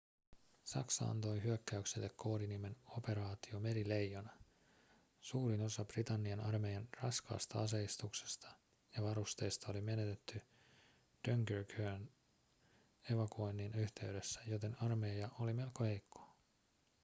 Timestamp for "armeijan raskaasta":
6.39-7.59